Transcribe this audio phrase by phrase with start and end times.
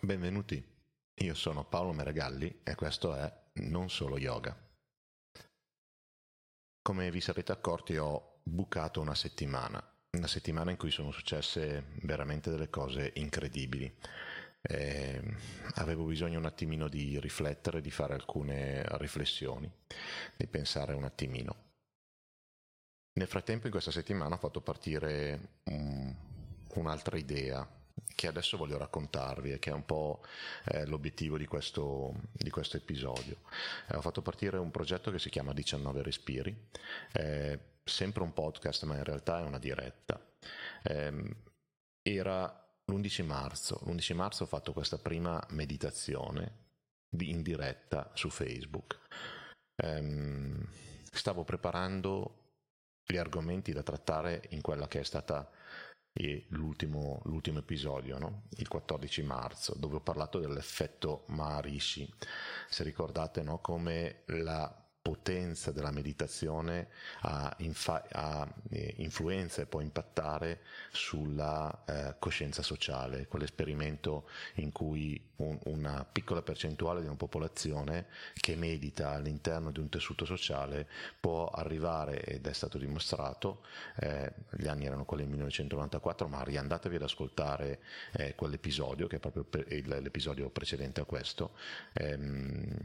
[0.00, 0.64] Benvenuti,
[1.14, 4.56] io sono Paolo Meragalli e questo è Non Solo Yoga.
[6.80, 9.82] Come vi sarete accorti ho bucato una settimana,
[10.12, 13.92] una settimana in cui sono successe veramente delle cose incredibili.
[14.62, 15.20] Eh,
[15.74, 19.68] avevo bisogno un attimino di riflettere, di fare alcune riflessioni,
[20.36, 21.56] di pensare un attimino.
[23.14, 26.16] Nel frattempo in questa settimana ho fatto partire um,
[26.74, 27.68] un'altra idea
[28.14, 30.22] che adesso voglio raccontarvi e che è un po'
[30.64, 33.38] eh, l'obiettivo di questo, di questo episodio.
[33.88, 36.68] Eh, ho fatto partire un progetto che si chiama 19 Respiri,
[37.12, 40.20] è sempre un podcast ma in realtà è una diretta.
[40.82, 41.36] Eh,
[42.02, 46.66] era l'11 marzo, l'11 marzo ho fatto questa prima meditazione
[47.18, 49.00] in diretta su Facebook.
[49.82, 50.66] Ehm,
[51.10, 52.46] stavo preparando
[53.06, 55.50] gli argomenti da trattare in quella che è stata
[56.20, 58.42] e l'ultimo, l'ultimo episodio, no?
[58.56, 62.12] il 14 marzo, dove ho parlato dell'effetto Maharishi.
[62.68, 63.60] Se ricordate no?
[63.60, 66.88] come la potenza della meditazione
[67.20, 70.60] ha, infa- ha eh, influenza e può impattare
[70.92, 78.54] sulla eh, coscienza sociale, quell'esperimento in cui un, una piccola percentuale di una popolazione che
[78.54, 80.86] medita all'interno di un tessuto sociale
[81.18, 83.64] può arrivare, ed è stato dimostrato,
[84.00, 87.80] eh, gli anni erano quelli del 1994, ma riandatevi ad ascoltare
[88.12, 89.46] eh, quell'episodio, che è proprio
[90.00, 91.52] l'episodio precedente a questo,
[91.94, 92.76] ehm,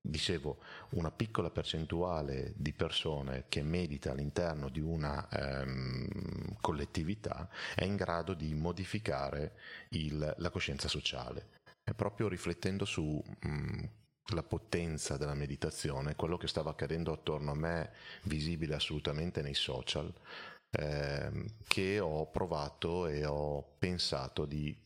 [0.00, 0.58] dicevo,
[0.90, 8.34] una piccola percentuale di persone che medita all'interno di una ehm, collettività è in grado
[8.34, 9.56] di modificare
[9.90, 11.58] il, la coscienza sociale.
[11.84, 13.84] E proprio riflettendo su mh,
[14.34, 17.92] la potenza della meditazione, quello che stava accadendo attorno a me,
[18.24, 20.12] visibile assolutamente nei social,
[20.70, 24.76] ehm, che ho provato e ho pensato di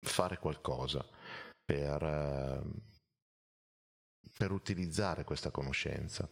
[0.00, 1.04] fare qualcosa
[1.64, 2.02] per...
[2.02, 2.88] Eh,
[4.40, 6.26] per utilizzare questa conoscenza.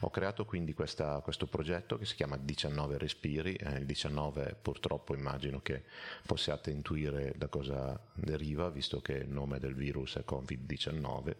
[0.00, 5.14] Ho creato quindi questa, questo progetto che si chiama 19 Respiri, eh, il 19 purtroppo
[5.14, 5.84] immagino che
[6.24, 11.36] possiate intuire da cosa deriva, visto che il nome del virus è Covid-19,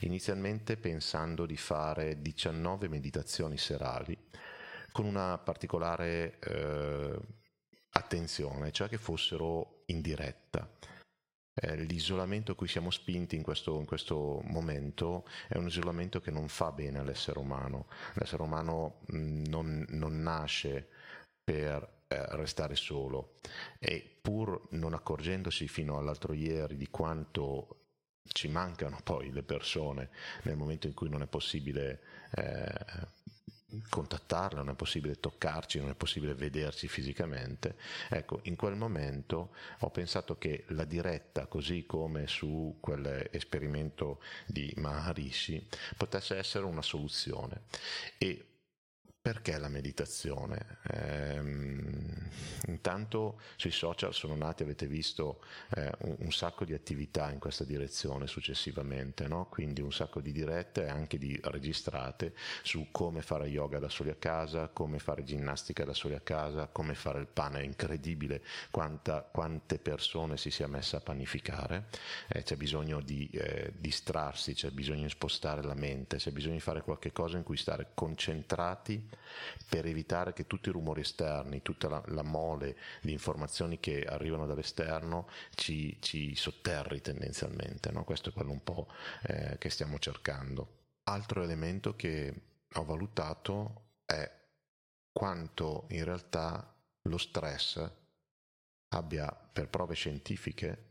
[0.00, 4.16] inizialmente pensando di fare 19 meditazioni serali
[4.90, 7.18] con una particolare eh,
[7.90, 10.66] attenzione, cioè che fossero in diretta
[11.60, 16.30] eh, l'isolamento a cui siamo spinti in questo, in questo, momento è un isolamento che
[16.30, 17.86] non fa bene all'essere umano.
[18.14, 20.88] L'essere umano mh, non, non, nasce
[21.42, 23.34] per eh, restare solo
[23.78, 27.78] e pur non accorgendosi fino all'altro ieri di quanto
[28.28, 30.10] ci mancano poi le persone
[30.42, 32.00] nel momento in cui non è possibile
[32.34, 32.74] eh,
[33.88, 37.76] contattarla, non è possibile toccarci, non è possibile vederci fisicamente.
[38.08, 45.66] Ecco, in quel momento ho pensato che la diretta, così come su quell'esperimento di Maharishi,
[45.96, 47.62] potesse essere una soluzione.
[48.16, 48.47] E
[49.28, 50.78] perché la meditazione?
[50.90, 52.30] Ehm,
[52.68, 55.42] intanto sui social sono nati, avete visto,
[55.74, 59.46] eh, un, un, sacco di attività in questa direzione successivamente, no?
[59.50, 64.08] quindi un sacco di dirette e anche di registrate su come fare yoga da soli
[64.08, 67.60] a casa, come fare ginnastica da soli a casa, come fare il pane.
[67.60, 71.88] È incredibile quanta, quante persone si sia messa a panificare,
[72.28, 76.60] eh, c'è bisogno di eh, distrarsi, c'è bisogno di spostare la mente, c'è bisogno di
[76.60, 79.16] fare qualche cosa in cui stare concentrati
[79.68, 84.46] per evitare che tutti i rumori esterni, tutta la, la mole di informazioni che arrivano
[84.46, 87.90] dall'esterno ci, ci sotterri tendenzialmente.
[87.90, 88.04] No?
[88.04, 88.88] Questo è quello un po'
[89.22, 90.76] eh, che stiamo cercando.
[91.04, 92.34] Altro elemento che
[92.74, 94.30] ho valutato è
[95.12, 97.90] quanto in realtà lo stress
[98.88, 100.88] abbia per prove scientifiche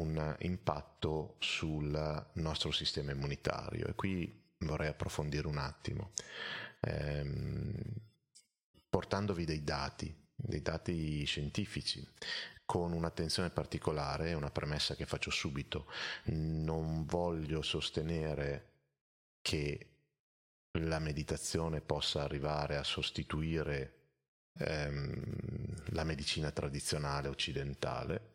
[0.00, 6.12] un impatto sul nostro sistema immunitario e qui vorrei approfondire un attimo
[6.86, 7.74] ehm,
[8.88, 12.06] portandovi dei dati, dei dati scientifici
[12.64, 15.86] con un'attenzione particolare, una premessa che faccio subito,
[16.24, 18.72] non voglio sostenere
[19.40, 19.90] che
[20.80, 23.94] la meditazione possa arrivare a sostituire
[24.58, 28.34] ehm, la medicina tradizionale occidentale,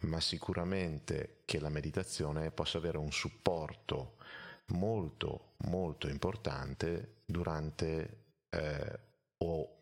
[0.00, 4.16] ma sicuramente che la meditazione possa avere un supporto
[4.68, 9.00] molto molto importante durante eh,
[9.38, 9.74] o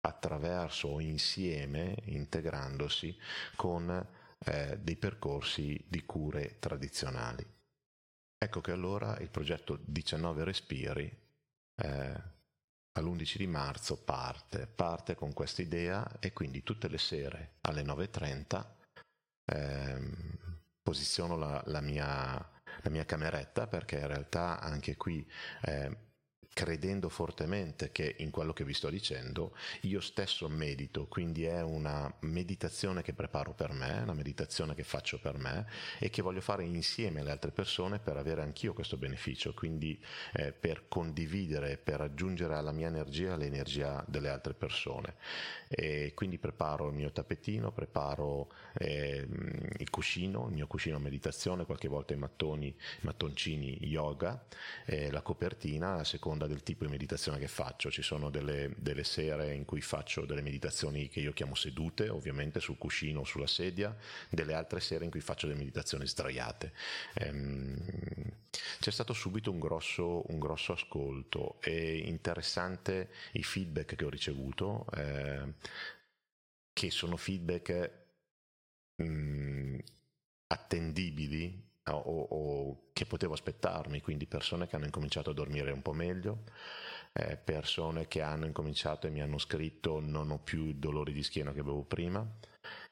[0.00, 3.16] attraverso o insieme, integrandosi
[3.56, 4.06] con
[4.38, 7.44] eh, dei percorsi di cure tradizionali.
[8.40, 11.04] Ecco che allora il progetto 19 Respiri
[11.82, 12.22] eh,
[12.92, 18.66] all'11 di marzo parte, parte con questa idea e quindi tutte le sere alle 9.30
[19.44, 20.38] ehm,
[20.82, 22.50] posiziono la, la, mia,
[22.82, 25.28] la, mia, cameretta perché in realtà anche qui
[25.62, 26.07] eh,
[26.58, 32.12] credendo fortemente che in quello che vi sto dicendo io stesso medito, quindi è una
[32.22, 35.66] meditazione che preparo per me, una meditazione che faccio per me
[36.00, 40.02] e che voglio fare insieme alle altre persone per avere anch'io questo beneficio, quindi
[40.32, 45.14] eh, per condividere, per aggiungere alla mia energia l'energia delle altre persone.
[45.68, 49.24] E quindi preparo il mio tappetino, preparo eh,
[49.78, 54.44] il cuscino, il mio cuscino meditazione, qualche volta i mattoni, mattoncini yoga,
[54.86, 57.90] eh, la copertina, a seconda del tipo di meditazione che faccio.
[57.90, 62.58] Ci sono delle, delle, sere in cui faccio delle meditazioni che io chiamo sedute, ovviamente
[62.58, 63.96] sul cuscino o sulla sedia,
[64.28, 66.72] delle altre sere in cui faccio delle meditazioni sdraiate.
[67.14, 67.76] Ehm,
[68.80, 74.86] c'è stato subito un grosso, un grosso ascolto e interessante i feedback che ho ricevuto,
[74.94, 75.54] eh,
[76.72, 77.90] che sono feedback
[78.96, 79.78] mh, mm,
[80.48, 85.92] attendibili o, o, che potevo aspettarmi, quindi persone che hanno incominciato a dormire un po'
[85.92, 86.44] meglio,
[87.12, 91.22] eh, persone che hanno incominciato e mi hanno scritto non ho più i dolori di
[91.22, 92.26] schiena che avevo prima,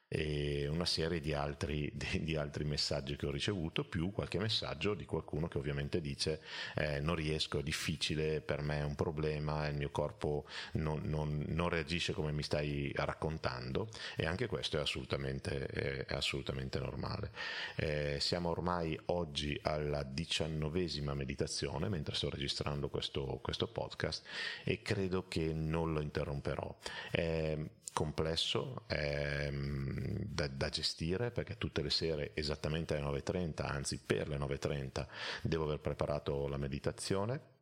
[0.09, 4.95] e una serie di altri, di, di altri, messaggi che ho ricevuto, più qualche messaggio
[4.95, 6.41] di qualcuno che ovviamente dice
[6.75, 11.45] eh, non riesco, è difficile, per me è un problema, il mio corpo non, non,
[11.49, 15.67] non reagisce come mi stai raccontando e anche questo è assolutamente,
[16.07, 17.33] è assolutamente normale.
[17.77, 24.25] Eh, siamo ormai oggi alla diciannovesima meditazione mentre sto registrando questo, questo podcast
[24.65, 26.75] e credo che non lo interromperò.
[27.11, 34.29] Eh, complesso ehm, da, da, gestire perché tutte le sere esattamente alle 9.30, anzi per
[34.29, 35.07] le 9.30
[35.41, 37.55] devo aver preparato la meditazione.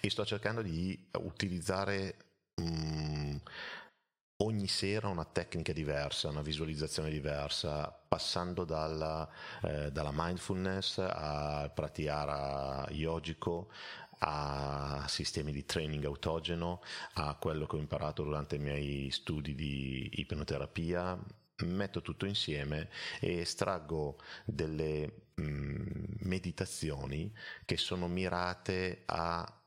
[0.00, 2.16] E sto cercando di utilizzare
[2.56, 3.40] um,
[4.42, 9.28] ogni sera una tecnica diversa, una visualizzazione diversa, passando dalla,
[9.62, 13.70] eh, dalla mindfulness al pratyahara yogico
[14.22, 16.82] a sistemi di training autogeno,
[17.14, 21.18] a quello che ho imparato durante i miei studi di ipnoterapia,
[21.64, 22.88] metto tutto insieme
[23.20, 25.84] e estraggo delle mm,
[26.20, 27.32] meditazioni
[27.64, 29.59] che sono mirate a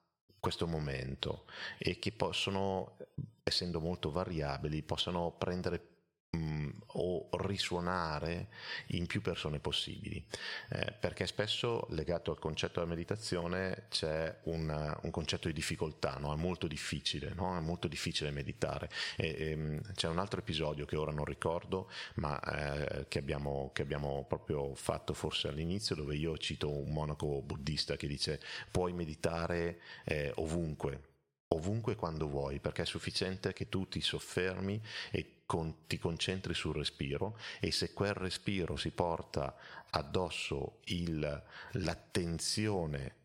[0.44, 1.45] questo momento
[1.78, 2.98] e che possono,
[3.44, 5.93] essendo molto variabili, possono prendere
[6.36, 8.48] Mm, o risuonare
[8.88, 10.24] in più persone possibili,
[10.70, 16.34] eh, perché spesso legato al concetto della meditazione c'è un, un concetto di difficoltà, no?
[16.34, 17.56] è molto difficile, no?
[17.56, 18.90] è molto difficile meditare.
[19.16, 23.70] E, e, ehm, c'è un altro episodio che ora non ricordo, ma eh, che, abbiamo,
[23.72, 28.42] che abbiamo proprio fatto forse all'inizio, dove io cito un monaco buddista che dice
[28.72, 31.12] puoi meditare eh, ovunque
[31.54, 34.82] ovunque quando vuoi, perché è sufficiente che tu ti soffermi
[35.12, 39.56] e con, ti concentri sul respiro e se quel respiro si porta
[39.90, 43.16] addosso il, l'attenzione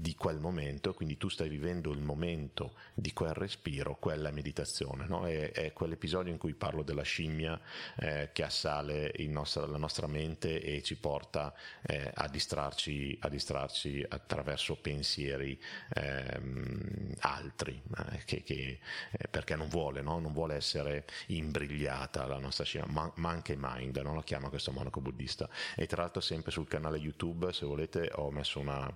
[0.00, 5.26] di quel momento, quindi tu stai vivendo il momento di quel respiro, quella meditazione, no?
[5.26, 7.60] è, è, quell'episodio in cui parlo della scimmia
[7.96, 11.52] eh, che assale nostro, la nostra mente e ci porta
[11.82, 15.60] eh, a, distrarci, a, distrarci, attraverso pensieri
[15.94, 18.78] ehm, altri, eh, che, che,
[19.10, 20.20] eh, perché non vuole, no?
[20.20, 25.00] non vuole essere imbrigliata la nostra scimmia, ma, monkey mind, non la chiama questo monaco
[25.00, 25.48] buddista.
[25.74, 28.88] E tra l'altro sempre sul canale YouTube, se volete, ho messo una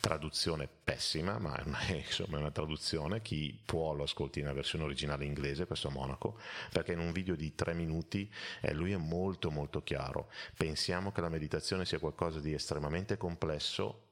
[0.00, 4.52] traduzione traduzione pessima, ma è una, insomma, è una traduzione, chi può lo ascolti nella
[4.52, 6.38] versione originale inglese, questo Monaco,
[6.72, 8.30] perché in un video di tre minuti
[8.60, 10.30] eh, lui è molto molto chiaro.
[10.56, 14.08] Pensiamo che la meditazione sia qualcosa di estremamente complesso,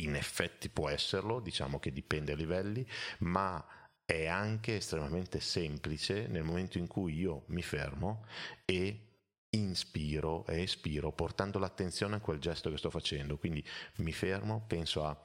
[0.00, 2.86] in effetti può esserlo, diciamo che dipende a livelli,
[3.18, 3.64] ma
[4.04, 8.24] è anche estremamente semplice nel momento in cui io mi fermo
[8.64, 9.07] e
[9.50, 13.36] inspiro e espiro portando l'attenzione a quel gesto che sto facendo.
[13.38, 13.64] Quindi
[13.96, 15.16] mi fermo, penso a...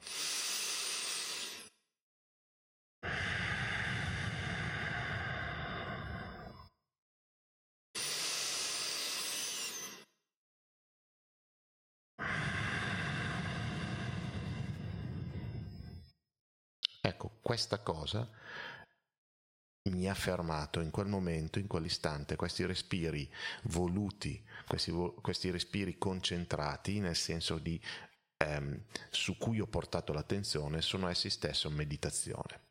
[17.06, 18.26] Ecco, questa cosa
[19.90, 23.30] mi ha fermato in quel momento, in quell'istante, questi respiri
[23.64, 27.78] voluti, questi, questi respiri concentrati, nel senso di
[28.38, 32.62] ehm, su cui ho portato l'attenzione, sono essi stesso meditazione.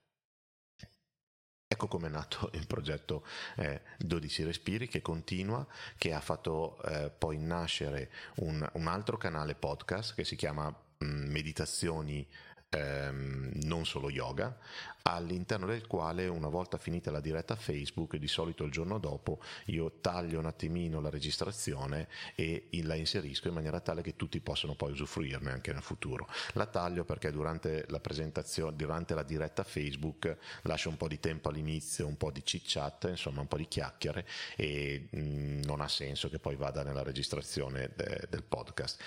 [1.68, 3.26] Ecco come è nato il progetto
[3.58, 5.66] eh, 12 Respiri che continua,
[5.98, 10.68] che ha fatto eh, poi nascere un, un, altro canale podcast che si chiama
[10.98, 12.28] mh, Meditazioni
[12.74, 14.58] ehm, non solo yoga,
[15.04, 20.00] all'interno del quale una volta finita la diretta Facebook, di solito il giorno dopo, io
[20.00, 24.92] taglio un attimino la registrazione e la inserisco in maniera tale che tutti possano poi
[24.92, 26.28] usufruirne anche nel futuro.
[26.54, 31.50] La taglio perché durante la presentazione, durante la diretta Facebook lascio un po' di tempo
[31.50, 34.26] all'inizio, un po' di chit chat, insomma un po' di chiacchiere
[34.56, 39.02] e mh, mm, non ha senso che poi vada nella registrazione de- del podcast.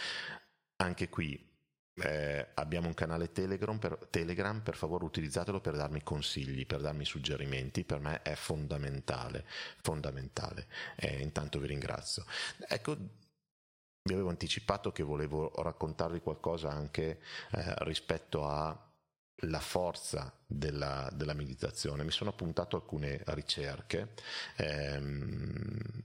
[0.77, 1.46] Anche qui
[1.99, 7.05] eh, abbiamo un canale Telegram per, Telegram, per favore utilizzatelo per darmi consigli, per darmi
[7.05, 9.47] suggerimenti, per me è fondamentale,
[9.81, 10.67] fondamentale.
[10.97, 12.25] Eh, intanto vi ringrazio.
[12.69, 12.97] Ecco,
[14.03, 17.21] vi avevo anticipato che volevo raccontarvi qualcosa anche
[17.53, 22.05] eh, rispetto alla forza della, della, meditazione.
[22.05, 24.13] Mi sono appuntato alcune ricerche,
[24.57, 26.03] ehm,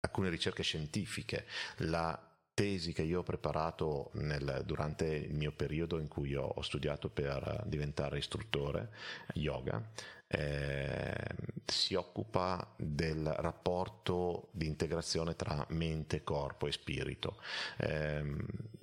[0.00, 1.46] alcune ricerche scientifiche.
[1.78, 2.29] La
[2.60, 7.62] tesi che io ho preparato nel, durante il mio periodo in cui ho, studiato per
[7.64, 8.90] diventare istruttore
[9.32, 9.82] yoga
[10.26, 11.24] eh,
[11.64, 17.40] si occupa del rapporto di integrazione tra mente, corpo e spirito,
[17.78, 18.22] eh,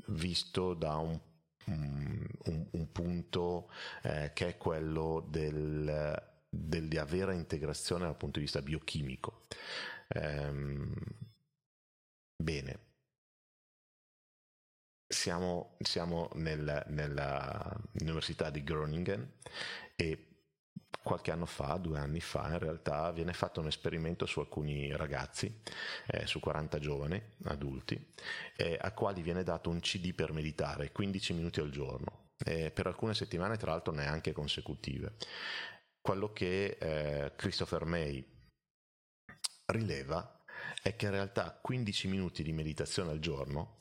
[0.08, 1.20] visto da un,
[1.66, 3.70] un, un punto
[4.02, 6.20] eh, che è quello del,
[6.50, 9.46] di avere integrazione dal punto di vista biochimico.
[10.08, 10.94] Ehm,
[12.36, 12.87] bene,
[15.08, 19.34] siamo, siamo nel, nell'università di Groningen
[19.96, 20.28] e
[21.02, 25.62] qualche anno fa, due anni fa, in realtà viene fatto un esperimento su alcuni ragazzi,
[26.08, 28.14] eh, su 40 giovani adulti,
[28.58, 32.88] eh, a quali viene dato un CD per meditare 15 minuti al giorno, eh, per
[32.88, 35.16] alcune settimane tra l'altro neanche consecutive.
[36.02, 38.26] Quello che eh, Christopher May
[39.72, 40.44] rileva
[40.82, 43.80] è che in realtà 15 minuti di meditazione al giorno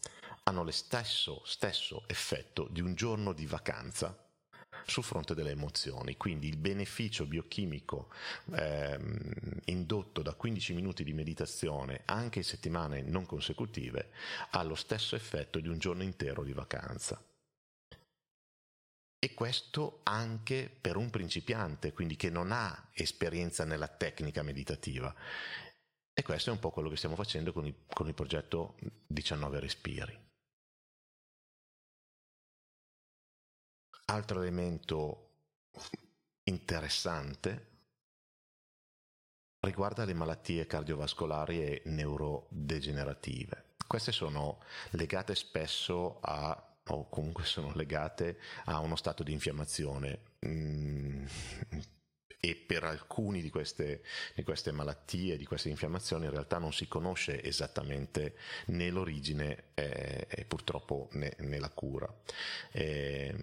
[0.48, 4.16] hanno lo stesso, stesso effetto di un giorno di vacanza
[4.86, 6.16] sul fronte delle emozioni.
[6.16, 8.10] Quindi il beneficio biochimico
[8.52, 9.32] ehm,
[9.64, 14.10] indotto da 15 minuti di meditazione anche in settimane non consecutive
[14.50, 17.20] ha lo stesso effetto di un giorno intero di vacanza.
[19.18, 25.12] E questo anche per un principiante, quindi che non ha esperienza nella tecnica meditativa.
[26.12, 28.76] E questo è un po' quello che stiamo facendo con il, con il progetto
[29.08, 30.25] 19 Respiri.
[34.08, 35.26] Altro elemento
[36.44, 37.74] interessante
[39.60, 43.74] riguarda le malattie cardiovascolari e neurodegenerative.
[43.86, 50.20] Queste sono legate spesso a, o comunque sono legate a uno stato di infiammazione.
[50.46, 51.26] Mm,
[52.38, 54.04] e per alcune di queste,
[54.36, 58.36] di queste malattie, di queste infiammazioni, in realtà non si conosce esattamente
[58.66, 62.08] né l'origine eh, e purtroppo né, né la cura.
[62.70, 63.34] Eh,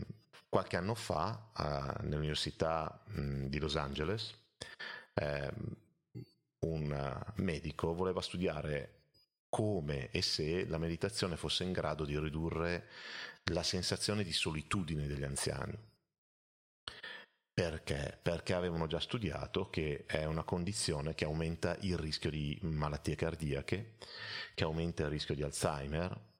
[0.53, 4.35] qualche anno fa uh, nell'Università mh, di Los Angeles
[5.15, 5.51] eh,
[6.59, 9.05] un medico voleva studiare
[9.49, 12.87] come e se la meditazione fosse in grado di ridurre
[13.45, 15.75] la sensazione di solitudine degli anziani.
[17.51, 18.19] Perché?
[18.21, 23.95] Perché avevano già studiato che è una condizione che aumenta il rischio di malattie cardiache,
[24.53, 26.32] che aumenta il rischio di Alzheimer,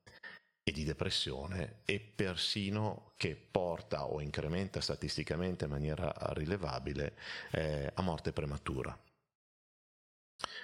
[0.64, 7.18] e di depressione e persino che porta o incrementa statisticamente in maniera rilevabile
[7.52, 8.98] eh, a morte prematura.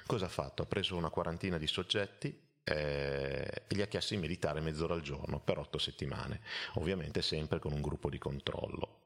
[0.06, 0.64] Cosa ha fatto?
[0.64, 5.02] Ha preso una quarantina di soggetti eh, e gli ha chiesto di meditare mezz'ora al
[5.02, 6.42] giorno per otto settimane,
[6.76, 9.02] ovviamente sempre con un gruppo di controllo.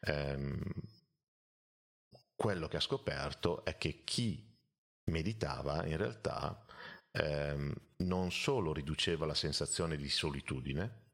[0.00, 0.58] Eh,
[2.34, 4.44] quello che ha scoperto è che chi
[5.04, 6.64] meditava in realtà
[7.18, 7.72] ehm,
[8.04, 11.10] non solo riduceva la sensazione di solitudine,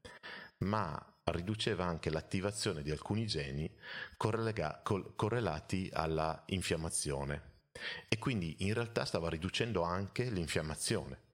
[0.65, 3.71] ma riduceva anche l'attivazione di alcuni geni
[4.17, 7.57] correlega- col- correlati alla infiammazione
[8.07, 11.27] e quindi in realtà stava riducendo anche l'infiammazione.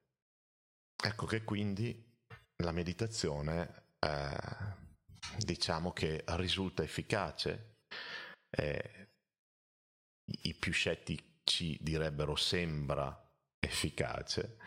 [1.04, 2.14] Ecco che quindi
[2.64, 4.38] la meditazione eh,
[5.38, 7.74] diciamo che risulta efficace.
[8.50, 9.08] Eh,
[10.44, 13.25] I più scettici direbbero sembra
[13.66, 14.58] efficace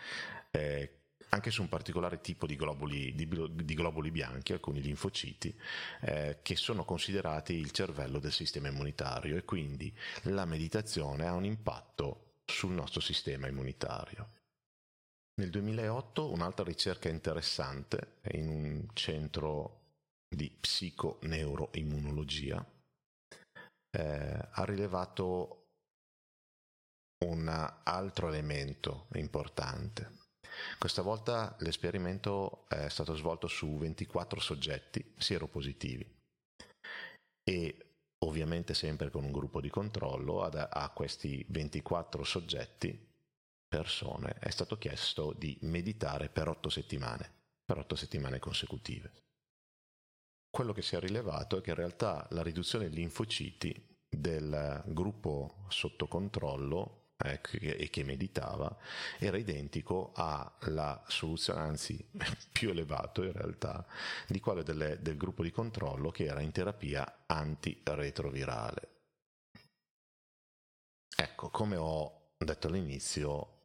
[0.50, 0.98] eh,
[1.30, 5.54] anche su un particolare tipo di globuli, di, di globuli bianchi, alcuni linfociti,
[6.00, 11.44] eh, che sono considerati il cervello del sistema immunitario e quindi la meditazione ha un
[11.44, 14.36] impatto sul nostro sistema immunitario.
[15.38, 19.82] Nel 2008 un'altra ricerca interessante in un centro
[20.28, 22.66] di psiconeuroimmunologia
[23.90, 25.67] eh, ha rilevato
[27.24, 27.48] un
[27.82, 30.16] altro elemento importante.
[30.78, 36.16] Questa volta l'esperimento è stato svolto su 24 soggetti sieropositivi
[37.44, 37.88] e
[38.24, 43.06] ovviamente sempre con un gruppo di controllo a questi 24 soggetti,
[43.68, 47.30] persone, è stato chiesto di meditare per 8 settimane,
[47.64, 49.12] per 8 settimane consecutive.
[50.50, 55.66] Quello che si è rilevato è che in realtà la riduzione dei linfociti del gruppo
[55.68, 58.76] sotto controllo eh, e che meditava
[59.18, 62.08] era identico alla soluzione, anzi
[62.52, 63.84] più elevato in realtà,
[64.26, 68.96] di quello delle, del gruppo di controllo che era in terapia antiretrovirale.
[71.16, 73.56] Ecco, come ho detto all'inizio,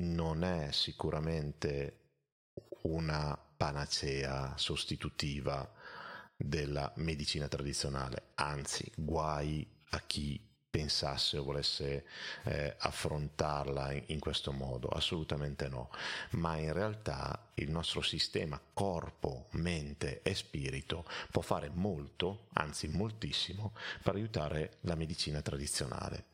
[0.00, 2.00] non è sicuramente
[2.82, 5.72] una panacea sostitutiva
[6.36, 12.04] della medicina tradizionale, anzi guai a chi pensasse o volesse
[12.44, 15.88] eh, affrontarla in, in, questo modo, assolutamente no,
[16.32, 23.72] ma in realtà il nostro sistema corpo, mente e spirito può fare molto, anzi moltissimo,
[24.02, 26.26] per aiutare la medicina tradizionale.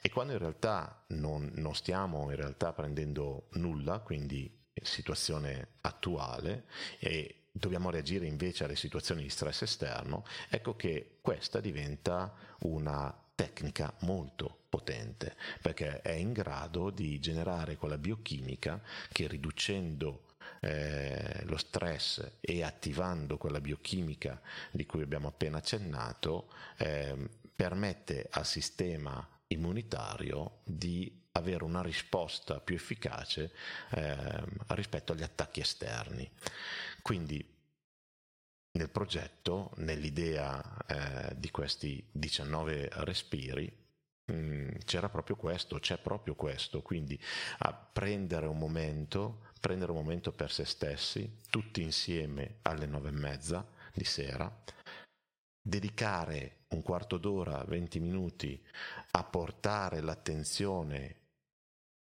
[0.00, 6.64] E quando in realtà non, non stiamo in realtà prendendo nulla, quindi situazione attuale
[6.98, 13.92] e dobbiamo reagire invece alle situazioni di stress esterno, ecco che questa diventa una tecnica
[14.00, 20.24] molto potente perché è in grado di generare quella biochimica che riducendo
[20.60, 28.46] eh, lo stress e attivando quella biochimica di cui abbiamo appena accennato eh, permette al
[28.46, 33.52] sistema immunitario di avere una risposta più efficace
[33.90, 34.16] eh,
[34.68, 36.28] rispetto agli attacchi esterni.
[37.02, 37.53] Quindi
[38.76, 43.72] nel progetto, nell'idea eh, di questi 19 respiri,
[44.26, 47.18] mh, mm, c'era proprio questo, c'è proprio questo, quindi
[47.58, 53.12] a prendere un momento, prendere un momento per se stessi, tutti insieme alle nove e
[53.12, 54.52] mezza di sera,
[55.66, 58.60] dedicare un quarto d'ora, 20 minuti
[59.12, 61.22] a portare l'attenzione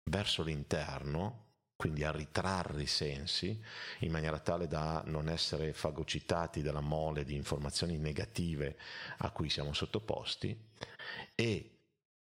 [0.10, 1.47] verso l'interno,
[1.78, 3.64] quindi a ritrarre i sensi
[4.00, 8.78] in maniera tale da non essere fagocitati dalla mole di informazioni negative
[9.20, 10.60] a cui siamo sottoposti
[11.36, 11.78] e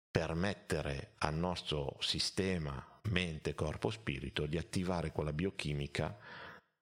[0.09, 6.17] permettere al nostro sistema mente, corpo, spirito di attivare quella biochimica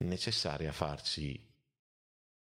[0.05, 1.43] necessaria a farci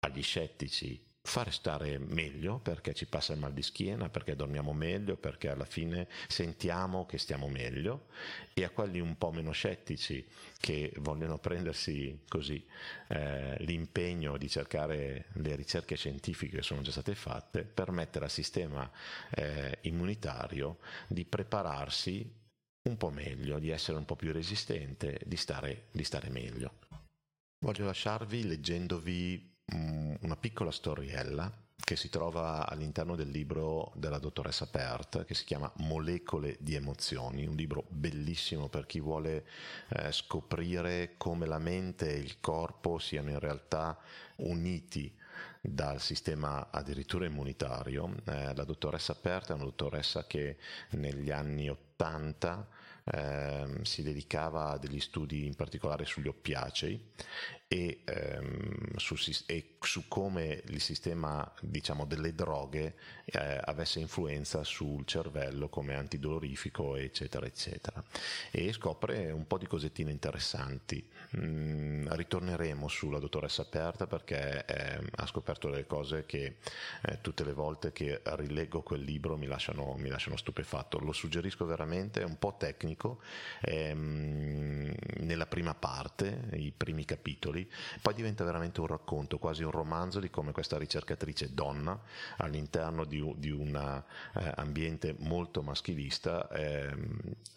[0.00, 5.16] agli scettici fare stare meglio perché ci passa il mal di schiena, perché dormiamo meglio,
[5.16, 8.06] perché alla fine sentiamo che stiamo meglio
[8.54, 10.26] e a quelli un po' meno scettici
[10.58, 12.64] che vogliono prendersi così
[13.08, 18.90] eh, l'impegno di cercare le ricerche scientifiche che sono già state fatte, permettere al sistema
[19.30, 22.38] eh, immunitario di prepararsi
[22.88, 26.78] un po' meglio, di essere un po' più resistente, di stare, di stare meglio.
[27.62, 31.50] Voglio lasciarvi leggendovi una piccola storiella
[31.90, 37.46] che si trova all'interno del libro della dottoressa Pert che si chiama Molecole di emozioni,
[37.46, 39.44] un libro bellissimo per chi vuole
[39.88, 43.98] eh, scoprire come la mente e il corpo siano in realtà
[44.36, 45.12] uniti
[45.60, 48.14] dal sistema addirittura immunitario.
[48.24, 50.58] Eh, la dottoressa Pert è una dottoressa che
[50.90, 52.68] negli anni 80
[53.04, 57.12] eh, si dedicava a degli studi in particolare sugli oppiacei
[57.72, 59.14] e, ehm, su,
[59.46, 66.96] e, su, come il sistema diciamo, delle droghe eh, avesse influenza sul cervello come antidolorifico
[66.96, 68.02] eccetera eccetera.
[68.50, 71.08] E scopre un po' di cosettine interessanti.
[71.36, 76.56] Mm, ritorneremo sulla dottoressa Aperta perché eh, ha scoperto delle cose che
[77.02, 80.98] eh, tutte le volte che rileggo quel libro mi lasciano, mi lasciano stupefatto.
[80.98, 83.20] Lo suggerisco veramente è un po' tecnico
[83.60, 87.70] ehm, nella prima parte i primi capitoli libri,
[88.00, 91.98] poi diventa veramente un racconto, quasi un romanzo di come questa ricercatrice donna
[92.38, 93.74] all'interno di, di un
[94.34, 96.94] eh, ambiente molto maschilista eh,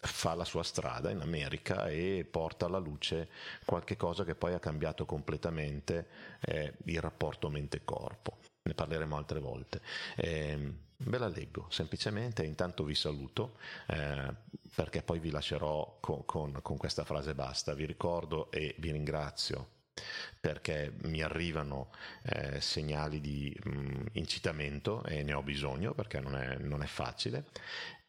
[0.01, 3.29] fa la sua strada in America e porta alla luce
[3.65, 6.07] qualche cosa che poi ha cambiato completamente
[6.41, 8.37] eh, il rapporto mente-corpo.
[8.63, 9.81] Ne parleremo altre volte.
[10.15, 14.33] Eh, ve la leggo semplicemente, intanto vi saluto eh,
[14.73, 17.73] perché poi vi lascerò con, con, con questa frase basta.
[17.73, 19.81] Vi ricordo e vi ringrazio
[20.39, 21.91] perché mi arrivano
[22.23, 26.87] eh, segnali di mh, mm, incitamento e ne ho bisogno perché non è, non è
[26.87, 27.45] facile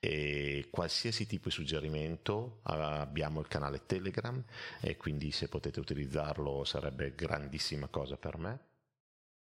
[0.05, 4.43] e qualsiasi tipo di suggerimento abbiamo il canale Telegram
[4.81, 8.61] e quindi se potete utilizzarlo sarebbe grandissima cosa per me.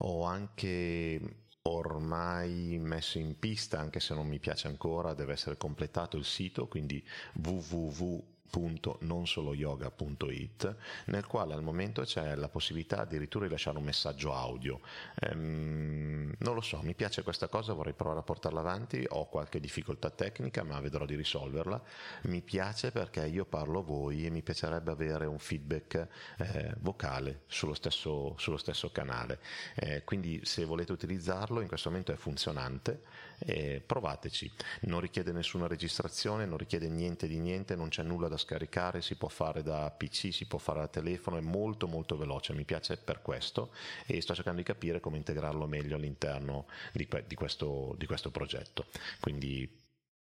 [0.02, 6.18] Ho anche ormai messo in pista, anche se non mi piace ancora, deve essere completato
[6.18, 13.78] il sito, quindi www www.nonsoloyoga.it nel quale al momento c'è la possibilità addirittura di lasciare
[13.78, 14.80] un messaggio audio.
[15.22, 19.60] Ehm, non lo so, mi piace questa cosa, vorrei provare a portarla avanti, ho qualche
[19.60, 21.82] difficoltà tecnica ma vedrò di risolverla.
[22.24, 26.08] Mi piace perché io parlo a voi e mi piacerebbe avere un feedback
[26.38, 29.40] eh, vocale sullo stesso, sullo stesso canale.
[29.76, 33.02] Eh, quindi se volete utilizzarlo in questo momento è funzionante,
[33.40, 34.52] eh, provateci.
[34.82, 39.16] Non richiede nessuna registrazione, non richiede niente di niente, non c'è nulla da scaricare, si
[39.16, 42.98] può fare da PC, si può fare da telefono, è molto molto veloce, mi piace
[42.98, 43.72] per questo
[44.08, 48.88] e sto cercando di capire come integrarlo meglio all'interno di, di, questo, di questo progetto.
[49.20, 49.70] Quindi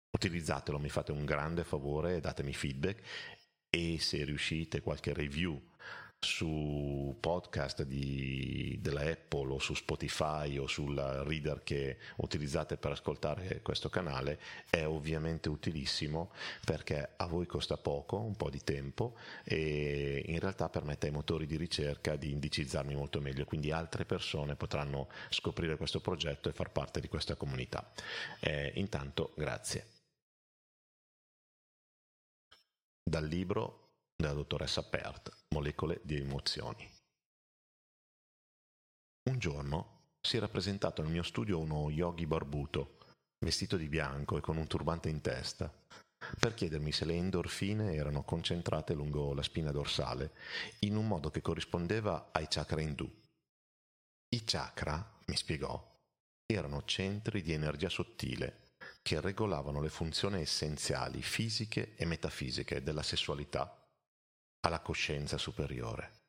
[0.10, 3.04] utilizzatelo, mi fate un grande favore, datemi feedback
[3.70, 5.62] e se riuscite qualche review
[6.20, 13.62] su podcast di, della Apple o su Spotify o sul reader che utilizzate per ascoltare
[13.62, 16.32] questo canale è ovviamente utilissimo
[16.66, 21.46] perché a voi costa poco, un po' di tempo e in realtà permette ai motori
[21.46, 26.72] di ricerca di indicizzarmi molto meglio, quindi altre persone potranno scoprire questo progetto e far
[26.72, 27.92] parte di questa comunità.
[28.40, 29.88] Eh, intanto grazie.
[33.08, 33.85] Dal libro
[34.16, 36.90] della dottoressa Pert, Molecole di emozioni.
[39.30, 42.98] Un giorno si era presentato nel mio studio uno yogi barbuto,
[43.44, 45.72] vestito di bianco e con un turbante in testa,
[46.40, 50.34] per chiedermi se le endorfine erano concentrate lungo la spina dorsale
[50.80, 53.08] in un modo che corrispondeva ai chakra indù.
[54.30, 55.94] I chakra, mi spiegò,
[56.46, 63.85] erano centri di energia sottile che regolavano le funzioni essenziali fisiche e metafisiche della sessualità
[64.66, 66.24] alla coscienza superiore.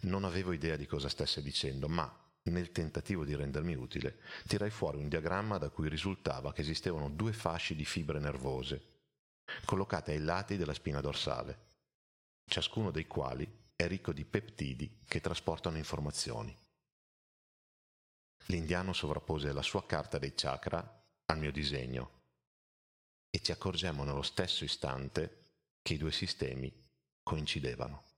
[0.00, 2.10] Non avevo idea di cosa stesse dicendo, ma
[2.44, 7.32] nel tentativo di rendermi utile, tirai fuori un diagramma da cui risultava che esistevano due
[7.32, 9.00] fasci di fibre nervose,
[9.64, 11.66] collocate ai lati della spina dorsale,
[12.46, 16.56] ciascuno dei quali è ricco di peptidi che trasportano informazioni.
[18.46, 22.20] L'indiano sovrappose la sua carta dei chakra al mio disegno
[23.30, 26.81] e ci accorgemmo nello stesso istante che i due sistemi
[27.22, 28.11] coincidevano.